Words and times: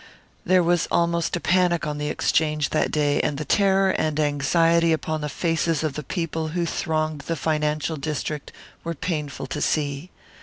There 0.43 0.63
was 0.63 0.87
almost 0.89 1.35
a 1.35 1.39
panic 1.39 1.85
on 1.85 1.99
the 1.99 2.07
Exchange 2.09 2.71
that 2.71 2.89
day, 2.89 3.21
and 3.21 3.37
the 3.37 3.45
terror 3.45 3.91
and 3.91 4.19
anxiety 4.19 4.93
upon 4.93 5.21
the 5.21 5.29
faces 5.29 5.83
of 5.83 5.93
the 5.93 6.01
people 6.01 6.47
who 6.57 6.65
thronged 6.65 7.21
the 7.27 7.35
financial 7.35 7.97
district 7.97 8.51
were 8.83 8.95
painful 8.95 9.45
to 9.45 9.61
see. 9.61 10.09